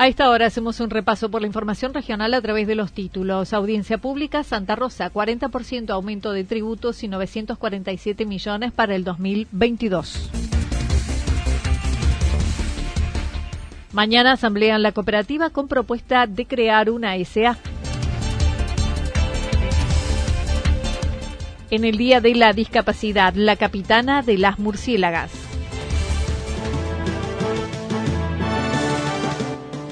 [0.00, 3.52] A esta hora hacemos un repaso por la información regional a través de los títulos.
[3.52, 10.30] Audiencia pública, Santa Rosa, 40% aumento de tributos y 947 millones para el 2022.
[13.92, 17.58] Mañana asamblean la cooperativa con propuesta de crear una SA.
[21.70, 25.39] En el Día de la Discapacidad, la capitana de las murciélagas.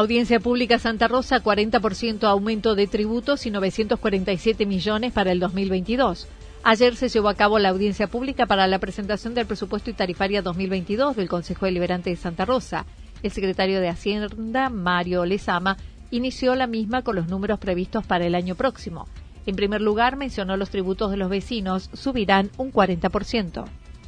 [0.00, 6.26] Audiencia Pública Santa Rosa, 40% aumento de tributos y 947 millones para el 2022.
[6.62, 10.40] Ayer se llevó a cabo la audiencia pública para la presentación del presupuesto y tarifaria
[10.40, 12.86] 2022 del Consejo Deliberante de Santa Rosa.
[13.22, 15.76] El secretario de Hacienda, Mario Lezama,
[16.10, 19.06] inició la misma con los números previstos para el año próximo.
[19.44, 23.66] En primer lugar, mencionó los tributos de los vecinos subirán un 40%.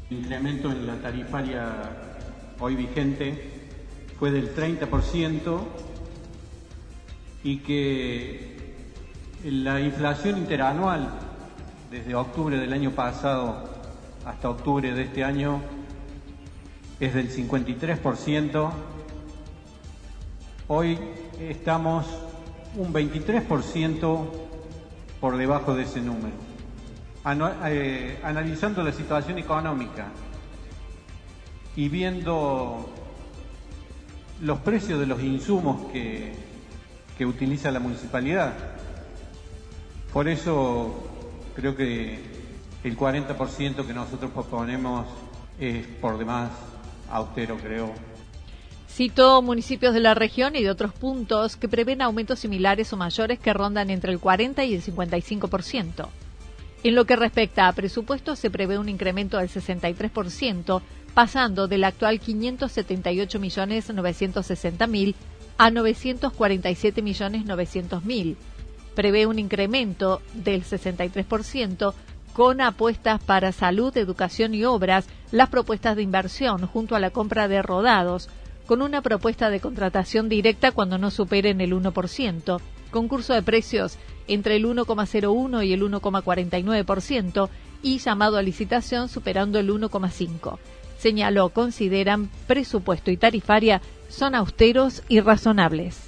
[0.08, 1.66] incremento en la tarifaria
[2.58, 3.51] hoy vigente
[4.22, 5.58] fue del 30%
[7.42, 8.56] y que
[9.42, 11.10] la inflación interanual
[11.90, 13.68] desde octubre del año pasado
[14.24, 15.60] hasta octubre de este año
[17.00, 18.70] es del 53%.
[20.68, 21.00] Hoy
[21.40, 22.06] estamos
[22.76, 24.26] un 23%
[25.20, 26.36] por debajo de ese número.
[27.66, 30.06] Eh, analizando la situación económica
[31.74, 33.01] y viendo
[34.42, 36.32] los precios de los insumos que,
[37.16, 38.52] que utiliza la municipalidad.
[40.12, 40.94] Por eso
[41.54, 42.18] creo que
[42.82, 45.06] el 40% que nosotros proponemos
[45.58, 46.50] es por demás
[47.10, 47.92] austero, creo.
[48.88, 53.38] Cito municipios de la región y de otros puntos que prevén aumentos similares o mayores
[53.38, 56.08] que rondan entre el 40 y el 55%.
[56.84, 60.82] En lo que respecta a presupuestos, se prevé un incremento del 63%,
[61.14, 65.14] pasando del actual 578.960.000
[65.58, 68.36] a 947.900.000.
[68.94, 71.94] Prevé un incremento del 63%
[72.32, 77.46] con apuestas para salud, educación y obras, las propuestas de inversión junto a la compra
[77.48, 78.30] de rodados,
[78.66, 82.60] con una propuesta de contratación directa cuando no superen el 1%,
[82.90, 83.98] concurso de precios
[84.28, 87.48] entre el 1,01 y el 1,49%
[87.82, 90.58] y llamado a licitación superando el 1,5
[91.02, 95.98] señaló, consideran presupuesto y tarifaria son austeros y razonables.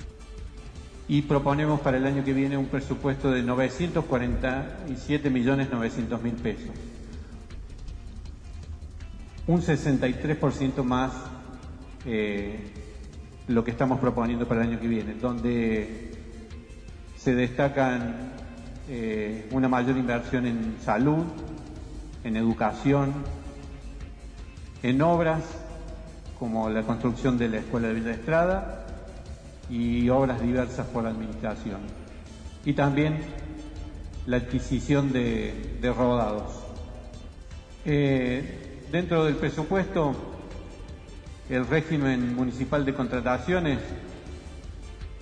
[1.08, 6.70] Y proponemos para el año que viene un presupuesto de 947 millones 900 mil pesos.
[9.48, 11.12] Un 63% más
[12.06, 12.60] eh,
[13.48, 16.12] lo que estamos proponiendo para el año que viene, donde
[17.18, 18.32] se destacan
[18.88, 21.24] eh, una mayor inversión en salud,
[22.22, 23.12] en educación,
[24.84, 25.42] en obras
[26.38, 28.84] como la construcción de la Escuela de Villa Estrada
[29.70, 31.80] y obras diversas por la Administración.
[32.66, 33.18] Y también
[34.26, 36.52] la adquisición de, rodados.
[37.86, 40.14] Eh, dentro del presupuesto,
[41.48, 43.78] el régimen municipal de contrataciones,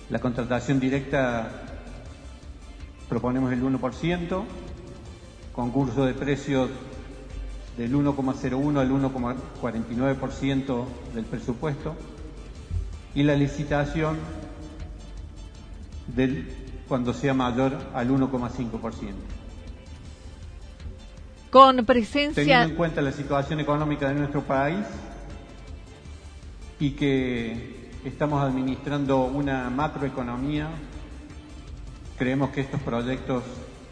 [0.09, 1.49] la contratación directa
[3.07, 4.43] proponemos el 1%,
[5.53, 6.69] concurso de precios
[7.77, 11.95] del 1,01 al 1,49% del presupuesto
[13.15, 14.17] y la licitación
[16.07, 16.47] del
[16.87, 19.13] cuando sea mayor al 1,5%.
[21.49, 22.43] Con presencia.
[22.43, 24.85] Teniendo en cuenta la situación económica de nuestro país
[26.79, 30.69] y que estamos administrando una macroeconomía,
[32.17, 33.43] creemos que estos proyectos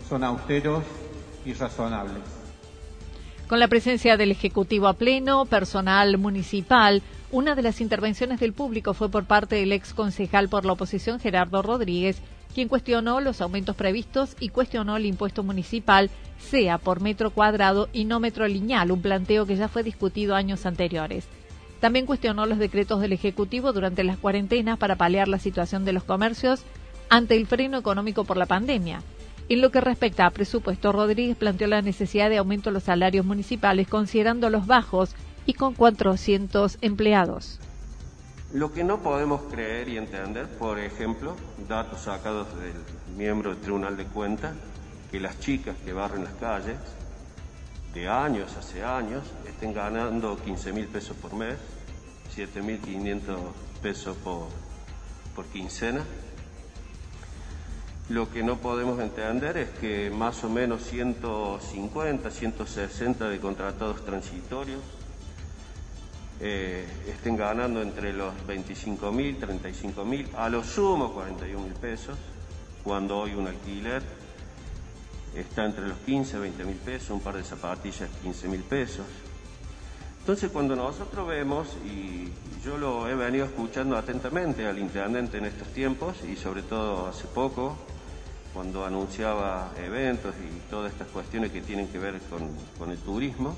[0.09, 0.83] son austeros
[1.45, 2.40] y razonables.
[3.51, 7.01] Con la presencia del Ejecutivo a pleno, personal municipal,
[7.31, 11.19] una de las intervenciones del público fue por parte del ex concejal por la oposición
[11.19, 12.21] Gerardo Rodríguez,
[12.55, 16.09] quien cuestionó los aumentos previstos y cuestionó el impuesto municipal,
[16.39, 20.65] sea por metro cuadrado y no metro lineal, un planteo que ya fue discutido años
[20.65, 21.25] anteriores.
[21.81, 26.05] También cuestionó los decretos del Ejecutivo durante las cuarentenas para paliar la situación de los
[26.05, 26.63] comercios
[27.09, 29.01] ante el freno económico por la pandemia.
[29.51, 33.25] En lo que respecta a presupuesto, Rodríguez planteó la necesidad de aumento de los salarios
[33.25, 35.13] municipales considerando los bajos
[35.45, 37.59] y con 400 empleados.
[38.53, 41.35] Lo que no podemos creer y entender, por ejemplo,
[41.67, 42.71] datos sacados del
[43.17, 44.53] miembro del Tribunal de Cuentas,
[45.11, 46.77] que las chicas que barren las calles,
[47.93, 51.57] de años, hace años, estén ganando 15 mil pesos por mes,
[52.33, 53.37] 7 mil 500
[53.81, 54.47] pesos por,
[55.35, 56.05] por quincena.
[58.11, 64.81] Lo que no podemos entender es que más o menos 150, 160 de contratados transitorios
[66.41, 72.17] eh, estén ganando entre los 25 mil, 35 mil, a lo sumo 41 mil pesos,
[72.83, 74.03] cuando hoy un alquiler
[75.33, 79.05] está entre los 15, 20 mil pesos, un par de zapatillas 15 mil pesos.
[80.19, 82.27] Entonces cuando nosotros vemos, y
[82.65, 87.25] yo lo he venido escuchando atentamente al intendente en estos tiempos, y sobre todo hace
[87.27, 87.77] poco,
[88.53, 92.19] cuando anunciaba eventos y todas estas cuestiones que tienen que ver
[92.77, 93.55] con el turismo,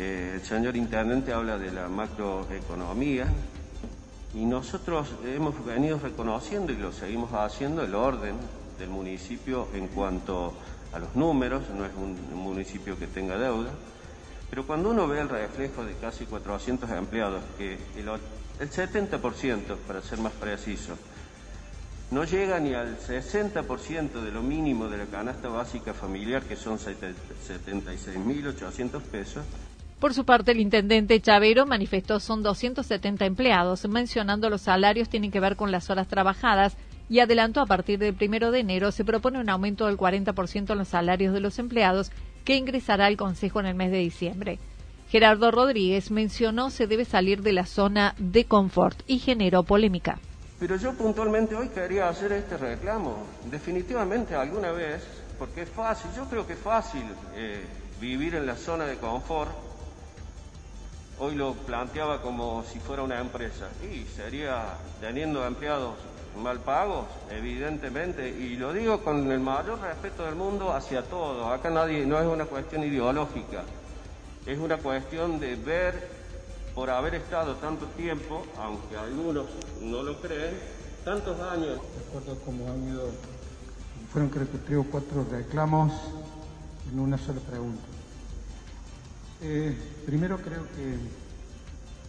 [0.00, 3.26] eh, el señor intendente habla de la macroeconomía
[4.32, 8.36] y nosotros hemos venido reconociendo y lo seguimos haciendo el orden
[8.78, 10.54] del municipio en cuanto
[10.92, 13.70] a los números, no es un municipio que tenga deuda,
[14.48, 18.08] pero cuando uno ve el reflejo de casi 400 empleados, que el,
[18.60, 20.96] el 70%, para ser más preciso,
[22.10, 26.78] no llega ni al 60% de lo mínimo de la canasta básica familiar, que son
[26.78, 29.44] 76.800 pesos,
[29.98, 35.40] por su parte, el intendente Chavero manifestó son 270 empleados, mencionando los salarios tienen que
[35.40, 36.76] ver con las horas trabajadas
[37.08, 40.78] y adelantó a partir del primero de enero se propone un aumento del 40% en
[40.78, 42.12] los salarios de los empleados
[42.44, 44.60] que ingresará al Consejo en el mes de diciembre.
[45.08, 50.20] Gerardo Rodríguez mencionó se debe salir de la zona de confort y generó polémica.
[50.58, 53.16] Pero yo puntualmente hoy quería hacer este reclamo.
[53.50, 55.02] Definitivamente alguna vez,
[55.38, 57.04] porque es fácil, yo creo que es fácil
[57.36, 57.64] eh,
[58.00, 59.68] vivir en la zona de confort
[61.20, 63.68] hoy lo planteaba como si fuera una empresa.
[63.82, 64.64] Y sería
[65.00, 65.96] teniendo empleados
[66.36, 71.52] mal pagos, evidentemente, y lo digo con el mayor respeto del mundo hacia todos.
[71.52, 73.64] Acá nadie, no es una cuestión ideológica,
[74.46, 76.17] es una cuestión de ver,
[76.78, 79.46] por haber estado tanto tiempo, aunque algunos
[79.82, 80.54] no lo creen,
[81.04, 81.74] tantos años.
[81.74, 83.10] De acuerdo como han ido,
[84.12, 85.92] fueron creo que tres o cuatro reclamos
[86.92, 87.82] en una sola pregunta.
[89.42, 90.98] Eh, primero creo que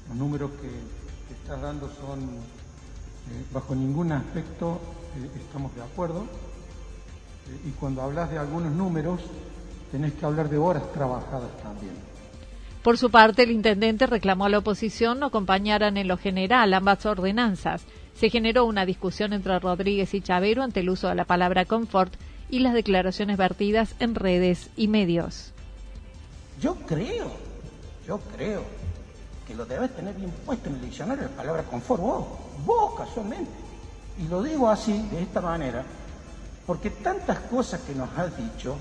[0.08, 4.80] los números que, estás dando son, eh, bajo ningún aspecto
[5.18, 6.26] eh, estamos de acuerdo.
[7.66, 9.20] y cuando hablas de algunos números,
[9.92, 12.09] tenés que hablar de horas trabajadas también.
[12.84, 17.06] Por su parte, el intendente reclamó a la oposición no acompañaran en lo general ambas
[17.06, 17.84] ordenanzas.
[18.16, 22.14] Se generó una discusión entre Rodríguez y Chavero ante el uso de la palabra confort
[22.50, 25.52] y las declaraciones vertidas en redes y medios.
[26.62, 27.32] Yo creo,
[28.08, 28.64] yo creo
[29.46, 32.28] que lo debes tener bien puesto en el diccionario la palabra confort, vos,
[32.66, 33.52] vos casualmente.
[34.18, 35.84] Y lo digo así, de esta manera,
[36.66, 38.78] porque tantas cosas que nos has dicho,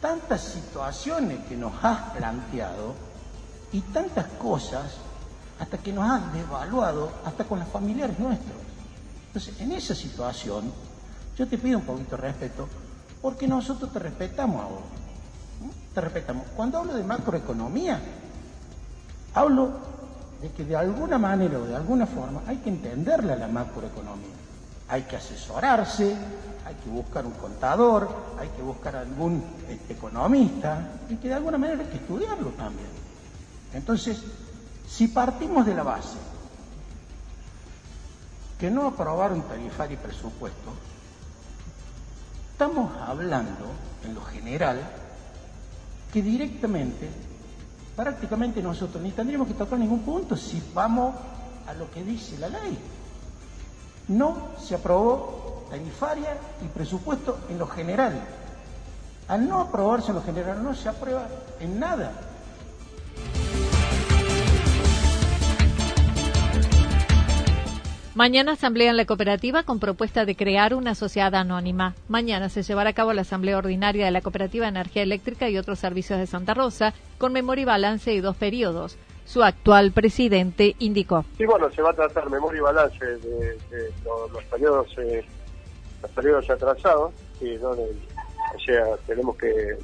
[0.00, 3.09] tantas situaciones que nos has planteado
[3.72, 4.92] y tantas cosas
[5.58, 8.56] hasta que nos has devaluado hasta con los familiares nuestros.
[9.26, 10.72] Entonces, en esa situación,
[11.36, 12.68] yo te pido un poquito de respeto,
[13.22, 14.82] Porque nosotros te respetamos a vos.
[15.94, 16.46] Te respetamos.
[16.56, 18.00] Cuando hablo de macroeconomía,
[19.34, 19.70] hablo
[20.40, 24.34] de que de alguna manera o de alguna forma hay que entenderla la macroeconomía.
[24.88, 26.16] Hay que asesorarse,
[26.66, 28.08] hay que buscar un contador,
[28.38, 32.88] hay que buscar algún este, economista y que de alguna manera hay que estudiarlo también.
[33.74, 34.22] Entonces,
[34.88, 36.18] si partimos de la base
[38.58, 40.70] que no aprobaron tarifario y presupuesto,
[42.52, 43.66] estamos hablando,
[44.04, 44.80] en lo general,
[46.12, 47.08] que directamente,
[47.96, 51.14] prácticamente nosotros ni tendríamos que tocar ningún punto si vamos
[51.66, 52.76] a lo que dice la ley.
[54.08, 58.20] No se aprobó tarifaria y presupuesto en lo general.
[59.28, 61.28] Al no aprobarse en lo general no se aprueba
[61.60, 62.12] en nada.
[68.16, 71.94] Mañana asamblea en la cooperativa con propuesta de crear una sociedad anónima.
[72.08, 75.56] Mañana se llevará a cabo la asamblea ordinaria de la cooperativa de energía eléctrica y
[75.56, 78.98] otros servicios de Santa Rosa con memoria y balance de dos periodos.
[79.26, 81.24] Su actual presidente indicó.
[81.38, 83.56] Sí, bueno, se va a tratar memoria y balance de,
[84.04, 85.24] los, periodos eh,
[86.02, 87.12] los periodos atrasados.
[87.40, 89.76] o sea, tenemos que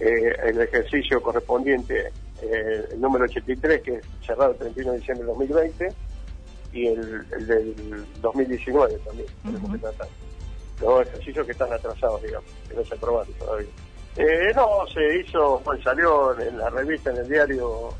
[0.00, 2.10] eh, el ejercicio correspondiente,
[2.42, 6.13] eh, el número 83, que es cerrado el 31 de diciembre de 2020
[6.74, 10.08] y el, del 2019 también tenemos que tratar.
[10.80, 13.68] Los ejercicios que están atrasados, digamos, que no se aprobaron todavía.
[14.16, 17.90] Eh, no, se hizo, bueno, salió en la revista, en el diario,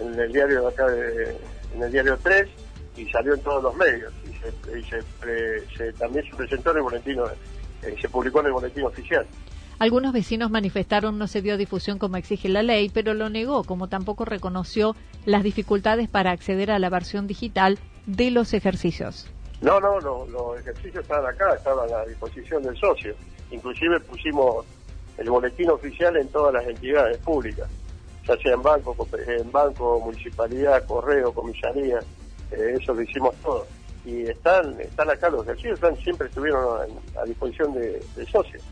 [0.00, 0.86] en el diario de acá,
[1.74, 2.48] en el diario 3,
[2.96, 4.12] y salió en todos los medios.
[4.24, 7.18] Y, se, también se presentó en el boletín,
[7.82, 9.26] eh, se publicó en el boletín oficial.
[9.78, 13.88] Algunos vecinos manifestaron no se dio difusión como exige la ley, pero lo negó, como
[13.88, 19.28] tampoco reconoció las dificultades para acceder a la versión digital de los ejercicios.
[19.60, 23.14] No, no, los ejercicios estaban acá, estaban a disposición del socio.
[23.50, 24.66] Inclusive pusimos
[25.18, 27.68] el boletín oficial en todas las entidades públicas,
[28.26, 32.00] ya sea en banco, en banco, municipalidad, correo, comisaría,
[32.50, 33.66] eh, eso lo hicimos todo.
[34.04, 38.62] Y están, están acá los ejercicios, están, siempre estuvieron a, disposición del de socios.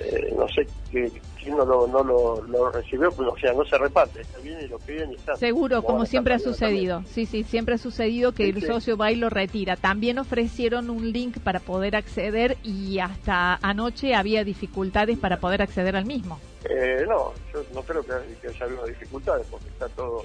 [0.00, 4.22] Eh, no sé quién no lo, no lo, recibió, pues, o sea, no se reparte,
[4.22, 5.36] está bien y lo piden y está.
[5.36, 7.02] Seguro, como, siempre ha sucedido.
[7.06, 9.76] Sí, sí, siempre ha sucedido que el socio va y lo retira.
[9.76, 15.96] También ofrecieron un link para poder acceder y hasta anoche había dificultades para poder acceder
[15.96, 16.40] al mismo.
[16.68, 18.12] Eh, no, yo no creo que,
[18.48, 20.22] haya habido dificultades porque está todo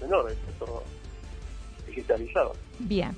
[0.00, 0.82] en orden, está todo
[1.86, 2.52] digitalizado.
[2.78, 3.16] Bien.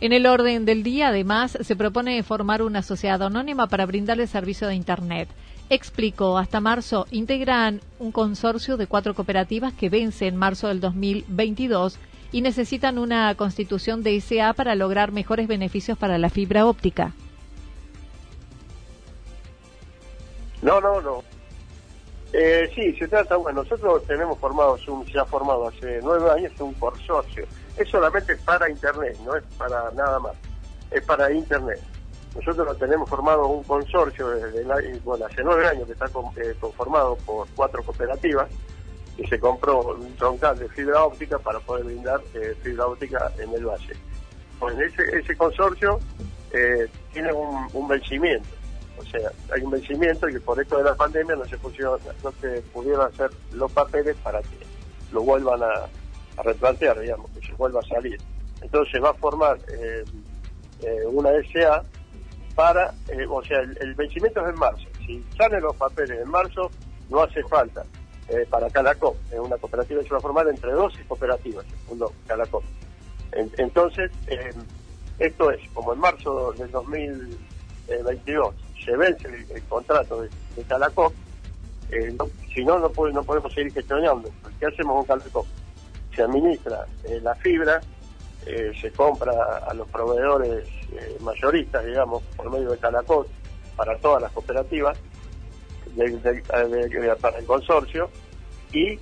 [0.00, 4.66] En el orden del día, además, se propone formar una sociedad anónima para brindarle servicio
[4.66, 5.28] de Internet.
[5.68, 11.98] Explicó, hasta marzo integran un consorcio de cuatro cooperativas que vence en marzo del 2022
[12.32, 17.12] y necesitan una constitución de SA para lograr mejores beneficios para la fibra óptica.
[20.62, 21.22] No, no, no.
[22.32, 26.72] Eh, sí, se trata, bueno, nosotros tenemos formado, se ha formado hace nueve años un
[26.74, 27.44] consorcio
[27.76, 30.32] es solamente para Internet, no es para nada más,
[30.90, 31.80] es para Internet.
[32.34, 34.64] Nosotros lo tenemos formado un consorcio desde
[35.04, 38.48] bueno, hace nueve años que está eh, conformado por cuatro cooperativas
[39.18, 43.52] y se compró un troncal de fibra óptica para poder brindar eh, fibra óptica en
[43.52, 43.94] el valle.
[44.60, 45.98] Pues ese, ese consorcio
[46.52, 48.48] eh, tiene un, vencimiento,
[48.98, 52.32] o sea, hay un vencimiento y por esto de la pandemia no se, pusieron, no
[52.40, 54.58] se pudieron hacer los papeles para que
[55.12, 55.88] lo vuelvan a,
[56.36, 58.20] a replantear, digamos, que se vuelva a salir.
[58.62, 60.04] Entonces va a formar eh,
[60.82, 61.82] eh, una SA
[62.54, 64.86] para, eh, o sea, el, vencimiento es en marzo.
[65.06, 66.70] Si salen los papeles en marzo,
[67.08, 67.84] no hace falta
[68.48, 69.16] para Calacop.
[69.32, 72.62] Es una cooperativa que se va a formar entre 12 cooperativas, segundo Calacop.
[73.32, 74.12] entonces,
[75.18, 80.64] esto es, como en marzo del 2022 se vence el, contrato de, de
[82.54, 84.30] si no, no, no podemos seguir gestionando.
[84.60, 85.46] ¿Qué hacemos con Calacop?
[86.14, 87.80] Se administra eh, la fibra,
[88.46, 89.32] eh, se compra
[89.68, 93.28] a los proveedores eh, mayoristas, digamos, por medio de Calacot,
[93.76, 94.98] para todas las cooperativas,
[97.20, 98.10] para el consorcio,
[98.72, 98.98] y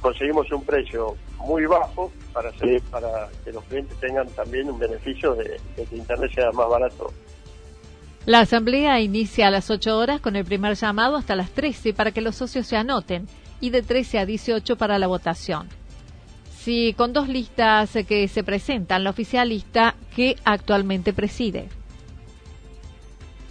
[0.00, 2.52] conseguimos un precio muy bajo para,
[2.90, 7.12] para que los clientes tengan también un beneficio de, de que Internet sea más barato.
[8.26, 12.10] La asamblea inicia a las 8 horas con el primer llamado hasta las 13 para
[12.10, 13.26] que los socios se anoten
[13.60, 15.68] y de 13 a 18 para la votación.
[16.56, 21.68] Sí, con dos listas que se presentan, la oficialista que actualmente preside.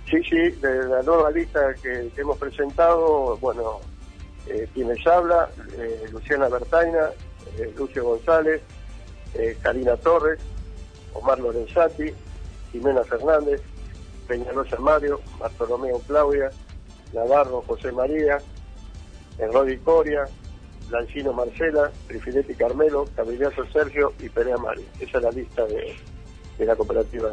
[0.09, 3.79] Sí, sí, de la nueva lista que, hemos presentado, bueno,
[4.47, 7.09] eh, quienes habla, eh, Luciana Bertaina,
[7.57, 8.61] eh, Lucio González,
[9.61, 10.39] Karina Torres,
[11.13, 12.13] Omar Lorenzati,
[12.71, 13.61] Jimena Fernández,
[14.27, 16.51] Peñalosa Mario, Bartolomeo Claudia,
[17.13, 18.37] Navarro José María,
[19.39, 20.25] Enrodi Coria,
[20.89, 24.85] Lancino Marcela, Trifiletti Carmelo, Camillazo Sergio y Perea Mario.
[24.99, 25.95] Esa es la lista de,
[26.65, 27.29] la cooperativa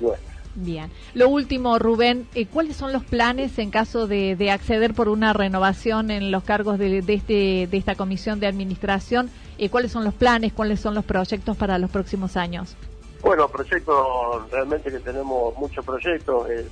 [0.00, 0.38] nuestra.
[0.54, 0.90] Bien.
[1.14, 6.10] Lo último, Rubén, eh, ¿cuáles son los planes en caso de, acceder por una renovación
[6.10, 9.30] en los cargos de, este, de esta comisión de administración?
[9.58, 12.76] Eh, ¿Cuáles son los planes, cuáles son los proyectos para los próximos años?
[13.22, 16.66] Bueno, proyectos, realmente que tenemos muchos proyectos, eh,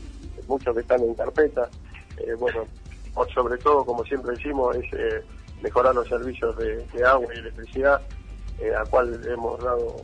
[0.49, 1.69] muchos que están en carpeta.
[2.39, 2.67] bueno,
[3.33, 5.25] sobre todo, como siempre decimos, es
[5.63, 8.01] mejorar los servicios de, agua y electricidad,
[8.79, 9.97] a cual hemos dado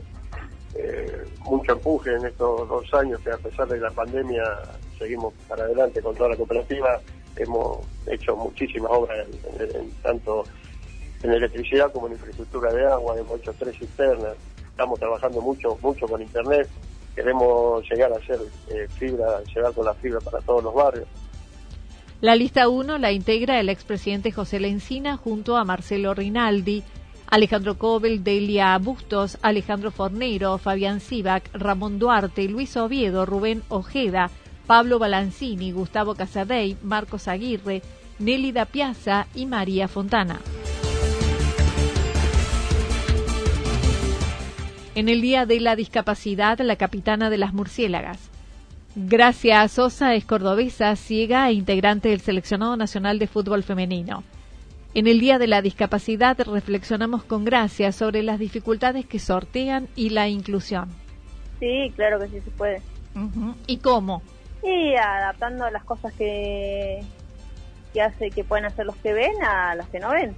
[0.75, 4.43] eh, mucho empuje en estos dos años que a pesar de la pandemia
[4.97, 6.99] seguimos para adelante con toda la cooperativa.
[7.35, 9.27] Hemos hecho muchísimas obras
[9.59, 10.43] en, tanto
[11.21, 14.35] en electricidad como en infraestructura de agua, hemos hecho tres cisternas,
[14.67, 16.67] estamos trabajando mucho, mucho con internet,
[17.15, 18.39] queremos llegar a hacer
[18.69, 21.07] eh, fibra, llegar con la fibra para todos los barrios.
[22.23, 26.81] La lista 1 la integra el expresidente José Lencina junto a Marcelo Rinaldi,
[27.27, 34.29] Alejandro Cobel, Delia Bustos, Alejandro Fornero, Fabián Sivac, Ramón Duarte, Luis Oviedo, Rubén Ojeda,
[34.67, 37.81] Pablo Balancini, Gustavo Casadei, Marcos Aguirre,
[38.19, 40.39] Nélida Piazza y María Fontana.
[44.95, 48.32] En el Día de la Discapacidad, la capitana de las murciélagas.
[48.95, 54.23] Gracia Sosa es cordobesa, ciega e integrante del Seleccionado Nacional de Fútbol Femenino.
[54.93, 60.11] En el Día de la Discapacidad reflexionamos con gracia sobre las dificultades que sortean y
[60.11, 60.89] la inclusión.
[61.59, 62.83] Sí, claro que sí se puede.
[63.65, 64.21] ¿Y cómo?
[64.61, 67.03] Y adaptando las cosas que,
[67.93, 70.35] que hace que pueden hacer los que ven a las que no ven.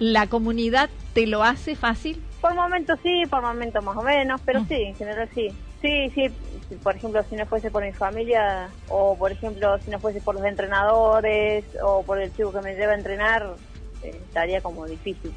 [0.00, 2.20] ¿La comunidad te lo hace fácil?
[2.40, 5.50] Por momentos sí, por momentos más o menos, pero sí, en general sí.
[5.80, 6.28] Sí, sí,
[6.82, 10.34] por ejemplo, si no fuese por mi familia, o por ejemplo, si no fuese por
[10.34, 13.54] los entrenadores, o por el chico que me lleva a entrenar,
[14.02, 15.32] estaría como difícil.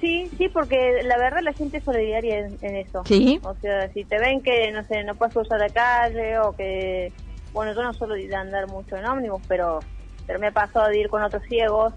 [0.00, 3.04] Sí, sí, porque la verdad la gente es solidaria en, eso.
[3.04, 3.38] Sí.
[3.44, 7.12] O sea, si te ven que, no sé, no puedes cruzar la calle o que...
[7.52, 9.78] Bueno, yo no suelo ir a andar mucho en ómnibus, pero,
[10.26, 11.92] pero me ha pasado de ir con otros ciegos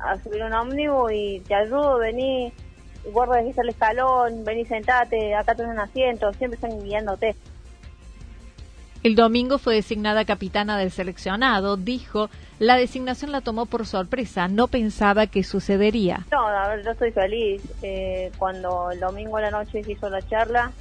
[0.00, 2.52] a subir un ómnibus y te ayudo, vení,
[3.12, 7.36] guarda el escalón, vení, sentate, acá tenés un asiento, siempre están guiándote.
[9.04, 11.76] El domingo fue designada capitana del seleccionado.
[11.76, 16.24] Dijo, la designación la tomó por sorpresa, no pensaba que sucedería.
[16.32, 17.60] No, a ver, yo estoy feliz.
[17.82, 20.72] Eh, cuando el domingo a la noche se hizo la charla,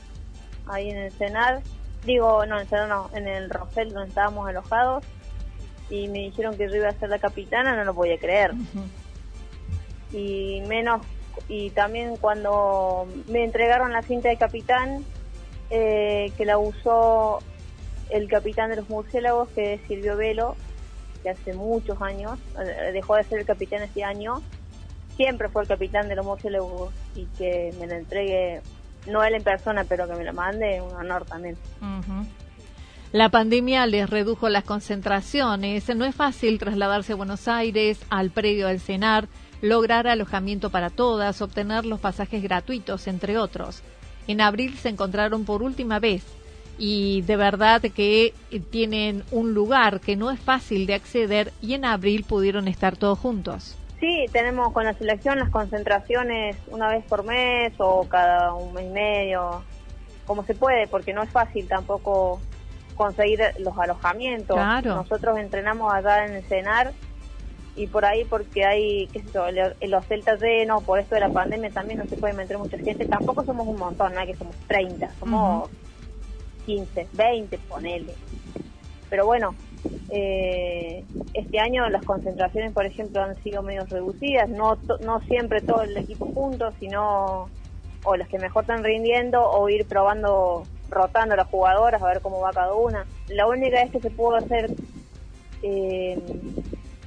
[0.67, 1.63] ahí en el Senar,
[2.05, 5.03] digo, no, en el Senar no, en el Rosel donde estábamos alojados,
[5.89, 8.53] y me dijeron que yo iba a ser la capitana, no lo podía creer.
[10.13, 11.05] Y menos,
[11.49, 15.03] y también cuando me entregaron la cinta de capitán,
[15.69, 17.39] eh, que la usó
[18.13, 20.55] el capitán de los murciélagos, que es Silvio Velo,
[21.23, 24.41] que hace muchos años, eh, dejó de ser el capitán este año,
[25.15, 28.61] siempre fue el capitán de los murciélagos y que me lo entregue,
[29.07, 31.57] no él en persona, pero que me lo mande, un honor también.
[33.11, 35.87] La pandemia les redujo las concentraciones.
[35.95, 39.27] No es fácil trasladarse a Buenos Aires, al predio del CENAR,
[39.61, 43.81] lograr alojamiento para todas, obtener los pasajes gratuitos, entre otros.
[44.27, 46.23] En abril se encontraron por última vez
[46.77, 48.33] y de verdad que
[48.71, 53.19] tienen un lugar que no es fácil de acceder y en abril pudieron estar todos
[53.19, 53.77] juntos.
[53.99, 58.85] Sí, tenemos con la selección las concentraciones una vez por mes o cada un mes
[58.85, 59.63] y medio,
[60.25, 62.41] como se puede, porque no es fácil tampoco
[62.95, 64.57] conseguir los alojamientos.
[64.83, 66.91] Nosotros entrenamos allá en el CENAR
[67.75, 69.45] y por ahí porque hay, qué sé yo,
[69.87, 73.05] los celtas lleno, por esto de la pandemia también no se puede meter mucha gente.
[73.05, 75.69] Tampoco somos un montón, no que somos 30, somos...
[76.65, 78.13] 15, 20, ponele.
[79.09, 79.55] Pero bueno,
[80.09, 85.81] eh, este año las concentraciones, por ejemplo, han sido medio reducidas, no, no siempre todo
[85.81, 87.49] el equipo juntos, sino
[88.05, 92.39] o los que mejor están rindiendo o ir probando, rotando las jugadoras a ver cómo
[92.39, 93.05] va cada una.
[93.27, 94.71] La única vez que se pudo hacer
[95.61, 96.19] eh,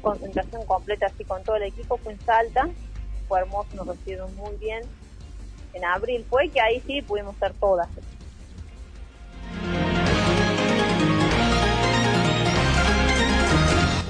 [0.01, 2.69] concentración completa así con todo el equipo fue en Salta,
[3.29, 4.83] fue hermoso, nos recibieron muy bien.
[5.75, 7.89] En abril fue que ahí sí pudimos estar todas.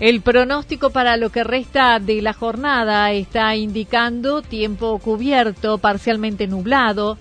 [0.00, 7.18] El pronóstico para lo que resta de la jornada está indicando tiempo cubierto, parcialmente nublado.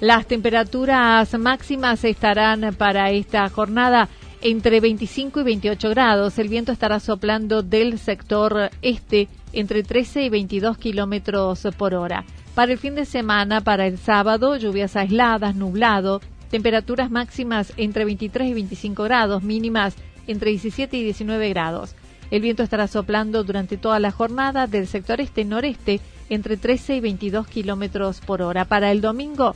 [0.00, 4.08] Las temperaturas máximas estarán para esta jornada
[4.42, 6.36] entre 25 y 28 grados.
[6.40, 12.24] El viento estará soplando del sector este entre 13 y 22 kilómetros por hora.
[12.56, 18.48] Para el fin de semana, para el sábado, lluvias aisladas, nublado, temperaturas máximas entre 23
[18.48, 19.94] y 25 grados, mínimas
[20.26, 21.94] entre 17 y 19 grados.
[22.30, 27.46] El viento estará soplando durante toda la jornada del sector este-noreste entre 13 y 22
[27.46, 28.64] kilómetros por hora.
[28.64, 29.54] Para el domingo,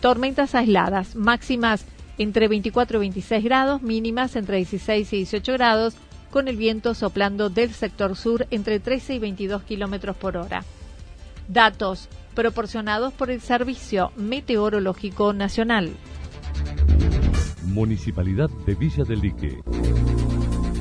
[0.00, 1.84] tormentas aisladas, máximas
[2.18, 5.94] entre 24 y 26 grados, mínimas entre 16 y 18 grados,
[6.30, 10.64] con el viento soplando del sector sur entre 13 y 22 kilómetros por hora.
[11.48, 15.90] Datos proporcionados por el Servicio Meteorológico Nacional.
[17.64, 19.60] Municipalidad de Villa del Lique